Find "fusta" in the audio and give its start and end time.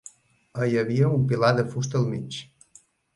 1.73-1.99